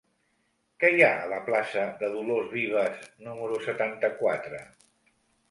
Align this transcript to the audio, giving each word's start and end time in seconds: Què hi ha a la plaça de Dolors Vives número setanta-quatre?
Què 0.83 0.89
hi 0.95 1.03
ha 1.07 1.11
a 1.17 1.27
la 1.33 1.37
plaça 1.49 1.83
de 1.99 2.09
Dolors 2.15 2.49
Vives 2.55 3.05
número 3.27 3.61
setanta-quatre? 3.69 4.65